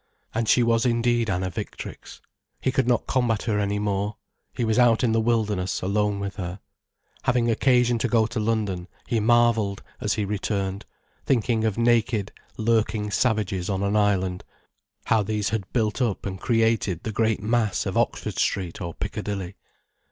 And 0.33 0.49
she 0.49 0.63
was 0.63 0.83
indeed 0.83 1.29
Anna 1.29 1.51
Victrix. 1.51 2.21
He 2.59 2.71
could 2.71 2.87
not 2.87 3.05
combat 3.05 3.43
her 3.43 3.59
any 3.59 3.77
more. 3.77 4.15
He 4.51 4.65
was 4.65 4.79
out 4.79 5.03
in 5.03 5.11
the 5.11 5.21
wilderness, 5.21 5.83
alone 5.83 6.19
with 6.19 6.37
her. 6.37 6.59
Having 7.25 7.51
occasion 7.51 7.99
to 7.99 8.07
go 8.07 8.25
to 8.25 8.39
London, 8.39 8.87
he 9.07 9.19
marvelled, 9.19 9.83
as 9.99 10.13
he 10.15 10.25
returned, 10.25 10.85
thinking 11.27 11.65
of 11.65 11.77
naked, 11.77 12.31
lurking 12.57 13.11
savages 13.11 13.69
on 13.69 13.83
an 13.83 13.95
island, 13.95 14.43
how 15.05 15.21
these 15.21 15.49
had 15.49 15.71
built 15.71 16.01
up 16.01 16.25
and 16.25 16.41
created 16.41 17.03
the 17.03 17.11
great 17.11 17.43
mass 17.43 17.85
of 17.85 17.95
Oxford 17.95 18.39
Street 18.39 18.81
or 18.81 18.95
Piccadilly. 18.95 19.55